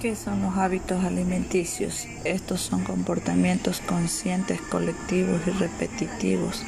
[0.00, 2.06] ¿Qué son los hábitos alimenticios?
[2.24, 6.64] Estos son comportamientos conscientes, colectivos y repetitivos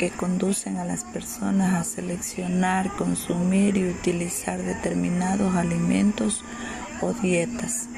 [0.00, 6.44] que conducen a las personas a seleccionar, consumir y utilizar determinados alimentos
[7.00, 7.88] o dietas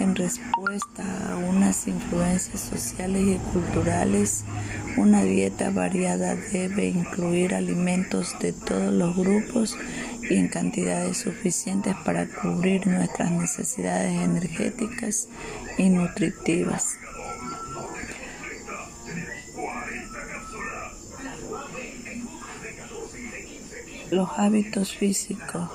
[0.00, 4.44] en respuesta a unas influencias sociales y culturales.
[4.96, 9.76] Una dieta variada debe incluir alimentos de todos los grupos
[10.28, 15.28] y en cantidades suficientes para cubrir nuestras necesidades energéticas
[15.78, 16.98] y nutritivas.
[24.10, 25.68] Los hábitos físicos.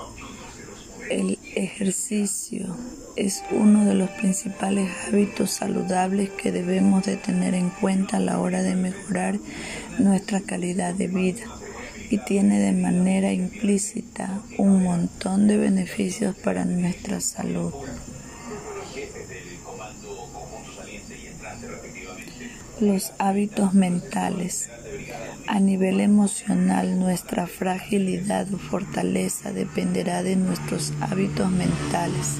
[1.10, 2.78] El ejercicio
[3.16, 8.40] es uno de los principales hábitos saludables que debemos de tener en cuenta a la
[8.40, 9.40] hora de mejorar
[10.00, 11.44] nuestra calidad de vida
[12.10, 17.74] y tiene de manera implícita un montón de beneficios para nuestra salud.
[22.80, 24.70] Los hábitos mentales.
[25.48, 32.40] A nivel emocional, nuestra fragilidad o fortaleza dependerá de nuestros hábitos mentales.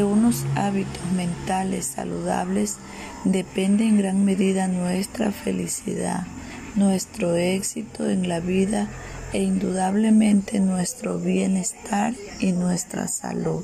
[0.00, 2.78] De unos hábitos mentales saludables
[3.24, 6.26] depende en gran medida nuestra felicidad
[6.74, 8.88] nuestro éxito en la vida
[9.34, 13.62] e indudablemente nuestro bienestar y nuestra salud.